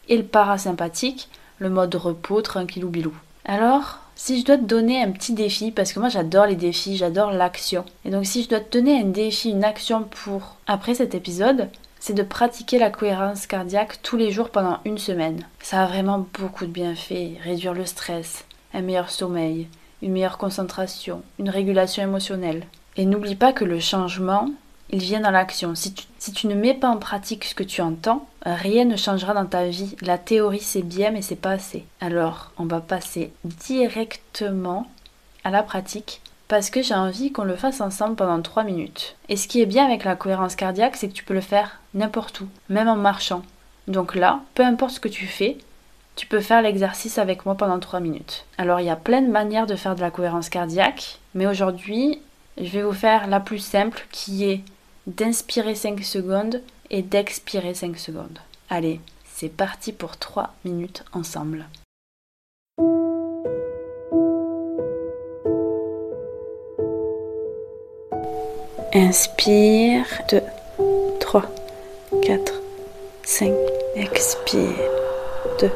et 0.08 0.16
le 0.16 0.22
parasympathique, 0.22 1.28
le 1.58 1.70
mode 1.70 1.94
repos, 1.94 2.42
tranquillou 2.42 2.88
bilou. 2.88 3.14
Alors, 3.44 3.98
si 4.14 4.38
je 4.38 4.44
dois 4.44 4.58
te 4.58 4.64
donner 4.64 5.02
un 5.02 5.10
petit 5.10 5.32
défi, 5.32 5.70
parce 5.70 5.92
que 5.92 5.98
moi 5.98 6.10
j'adore 6.10 6.46
les 6.46 6.56
défis, 6.56 6.96
j'adore 6.96 7.32
l'action. 7.32 7.84
Et 8.04 8.10
donc 8.10 8.26
si 8.26 8.42
je 8.42 8.48
dois 8.48 8.60
te 8.60 8.78
donner 8.78 9.00
un 9.00 9.06
défi, 9.06 9.50
une 9.50 9.64
action 9.64 10.04
pour 10.04 10.56
après 10.66 10.94
cet 10.94 11.14
épisode, 11.14 11.68
c'est 11.98 12.14
de 12.14 12.22
pratiquer 12.22 12.78
la 12.78 12.90
cohérence 12.90 13.46
cardiaque 13.46 14.00
tous 14.02 14.16
les 14.16 14.30
jours 14.30 14.50
pendant 14.50 14.78
une 14.84 14.98
semaine. 14.98 15.46
Ça 15.62 15.82
a 15.82 15.86
vraiment 15.86 16.26
beaucoup 16.38 16.66
de 16.66 16.70
bienfaits, 16.70 17.40
réduire 17.42 17.74
le 17.74 17.86
stress, 17.86 18.44
un 18.74 18.82
meilleur 18.82 19.10
sommeil, 19.10 19.68
une 20.02 20.12
meilleure 20.12 20.38
concentration, 20.38 21.22
une 21.38 21.50
régulation 21.50 22.02
émotionnelle. 22.02 22.66
Et 22.96 23.06
n'oublie 23.06 23.36
pas 23.36 23.52
que 23.52 23.64
le 23.64 23.80
changement, 23.80 24.50
il 24.90 24.98
vient 24.98 25.20
dans 25.20 25.30
l'action. 25.30 25.74
Si 25.74 25.94
tu, 25.94 26.46
ne 26.46 26.54
mets 26.54 26.74
pas 26.74 26.88
en 26.88 26.96
pratique 26.96 27.44
ce 27.44 27.54
que 27.54 27.62
tu 27.62 27.80
entends, 27.80 28.26
rien 28.44 28.84
ne 28.84 28.96
changera 28.96 29.34
dans 29.34 29.46
ta 29.46 29.66
vie. 29.66 29.96
La 30.00 30.18
théorie 30.18 30.60
c'est 30.60 30.82
bien 30.82 31.10
mais 31.10 31.22
c'est 31.22 31.36
pas 31.36 31.52
assez. 31.52 31.84
Alors 32.00 32.50
on 32.58 32.64
va 32.64 32.80
passer 32.80 33.32
directement 33.44 34.88
à 35.44 35.50
la 35.50 35.62
pratique 35.62 36.20
parce 36.48 36.70
que 36.70 36.82
j'ai 36.82 36.94
envie 36.94 37.30
qu'on 37.30 37.44
le 37.44 37.54
fasse 37.54 37.80
ensemble 37.80 38.16
pendant 38.16 38.42
3 38.42 38.64
minutes. 38.64 39.14
Et 39.28 39.36
ce 39.36 39.46
qui 39.46 39.60
est 39.60 39.66
bien 39.66 39.86
avec 39.86 40.02
la 40.02 40.16
cohérence 40.16 40.56
cardiaque, 40.56 40.96
c'est 40.96 41.08
que 41.08 41.14
tu 41.14 41.22
peux 41.22 41.34
le 41.34 41.40
faire 41.40 41.80
n'importe 41.94 42.40
où, 42.40 42.48
même 42.68 42.88
en 42.88 42.96
marchant. 42.96 43.42
Donc 43.86 44.16
là, 44.16 44.40
peu 44.54 44.64
importe 44.64 44.94
ce 44.94 45.00
que 45.00 45.08
tu 45.08 45.26
fais, 45.26 45.58
tu 46.16 46.26
peux 46.26 46.40
faire 46.40 46.60
l'exercice 46.60 47.18
avec 47.18 47.46
moi 47.46 47.54
pendant 47.54 47.78
3 47.78 48.00
minutes. 48.00 48.44
Alors 48.58 48.80
il 48.80 48.86
y 48.86 48.90
a 48.90 48.96
plein 48.96 49.22
de 49.22 49.30
manières 49.30 49.68
de 49.68 49.76
faire 49.76 49.94
de 49.94 50.00
la 50.00 50.10
cohérence 50.10 50.48
cardiaque, 50.48 51.20
mais 51.34 51.46
aujourd'hui, 51.46 52.20
je 52.56 52.70
vais 52.70 52.82
vous 52.82 52.92
faire 52.92 53.26
la 53.26 53.40
plus 53.40 53.58
simple 53.58 54.06
qui 54.10 54.44
est 54.44 54.62
d'inspirer 55.06 55.74
5 55.74 56.02
secondes 56.02 56.62
et 56.90 57.02
d'expirer 57.02 57.74
5 57.74 57.98
secondes. 57.98 58.38
Allez, 58.68 59.00
c'est 59.24 59.48
parti 59.48 59.92
pour 59.92 60.16
3 60.16 60.54
minutes 60.64 61.04
ensemble. 61.12 61.66
Inspire 68.92 70.04
2, 70.30 70.42
3, 71.20 71.42
4, 72.22 72.52
5. 73.22 73.52
Expire 73.94 74.64
2, 75.60 75.70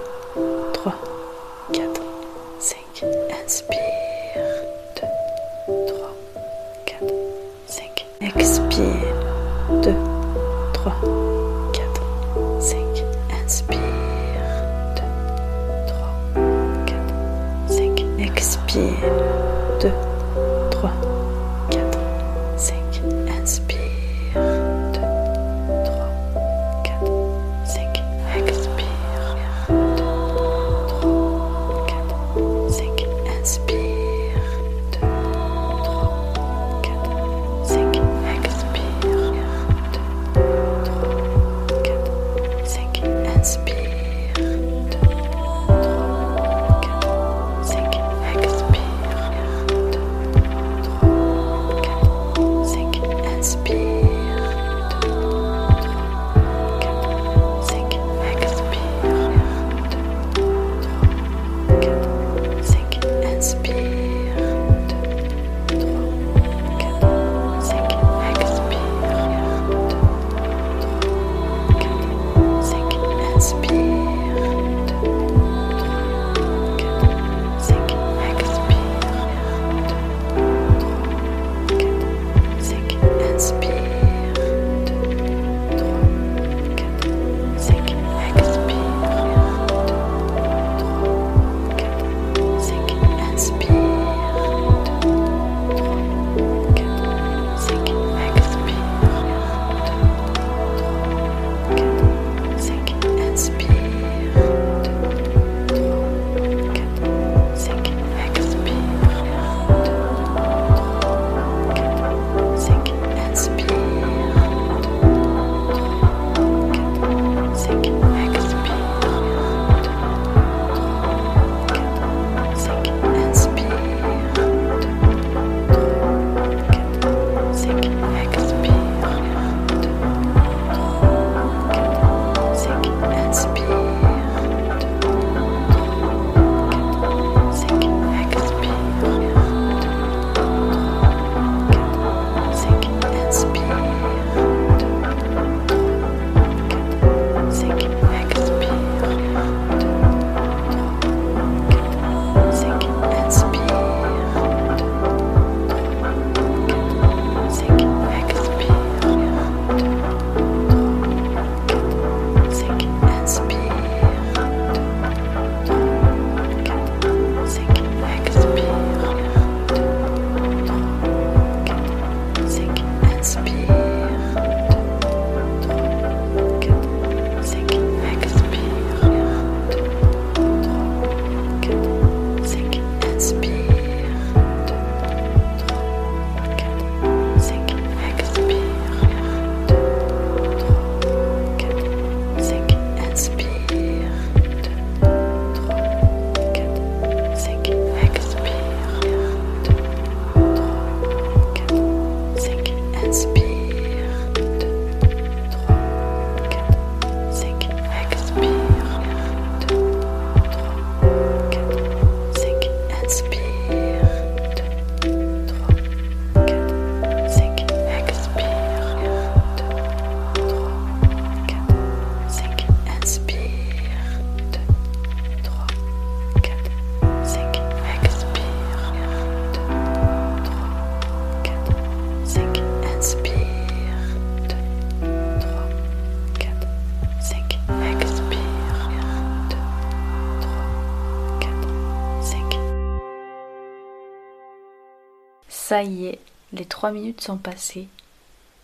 Ça 245.75 245.83
y 245.83 246.07
est, 246.07 246.21
les 246.53 246.67
trois 246.67 246.93
minutes 246.93 247.21
sont 247.21 247.37
passées 247.37 247.89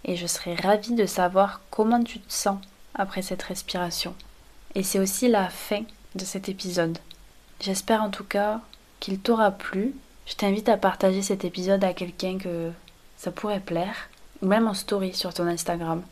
et 0.05 0.15
je 0.15 0.29
serais 0.29 0.55
ravie 0.55 0.95
de 0.95 1.07
savoir 1.07 1.61
comment 1.69 2.05
tu 2.05 2.21
te 2.21 2.33
sens 2.33 2.59
après 2.95 3.21
cette 3.21 3.43
respiration. 3.43 4.15
Et 4.77 4.85
c'est 4.85 5.01
aussi 5.01 5.27
la 5.27 5.49
fin 5.49 5.83
de 6.15 6.25
cet 6.25 6.49
épisode. 6.49 6.99
J'espère 7.61 8.05
en 8.05 8.11
tout 8.11 8.23
cas 8.23 8.61
qu'il 9.01 9.19
t'aura 9.19 9.51
plu. 9.51 9.93
Je 10.25 10.37
t'invite 10.37 10.69
à 10.69 10.77
partager 10.77 11.21
cet 11.21 11.45
épisode 11.45 11.83
à 11.83 11.95
quelqu'un 11.95 12.39
que 12.39 12.71
ça 13.17 13.33
pourrait 13.33 13.59
plaire, 13.59 14.09
ou 14.41 14.47
même 14.47 14.69
en 14.69 14.75
story 14.75 15.13
sur 15.13 15.35
ton 15.35 15.49
Instagram. 15.49 16.05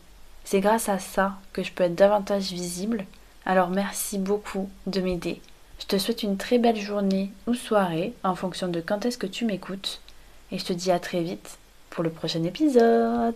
C'est 0.43 0.59
grâce 0.59 0.89
à 0.89 0.99
ça 0.99 1.39
que 1.53 1.63
je 1.63 1.71
peux 1.71 1.85
être 1.85 1.95
davantage 1.95 2.51
visible, 2.51 3.07
alors 3.47 3.71
merci 3.71 4.19
beaucoup 4.19 4.69
de 4.89 5.01
m'aider. 5.01 5.41
Je 5.79 5.87
te 5.87 5.97
souhaite 5.97 6.25
une 6.25 6.39
très 6.39 6.59
belle 6.59 6.81
journée 6.81 7.31
ou 7.47 7.55
soirée 7.55 8.15
en 8.25 8.35
fonction 8.35 8.67
de 8.67 8.81
quand 8.81 9.07
est-ce 9.07 9.17
que 9.17 9.29
tu 9.29 9.45
m'écoutes 9.45 10.01
et 10.51 10.59
je 10.59 10.65
te 10.65 10.73
dis 10.73 10.91
à 10.91 10.99
très 10.99 11.23
vite 11.23 11.59
pour 11.91 12.05
le 12.05 12.11
prochain 12.11 12.43
épisode. 12.45 13.35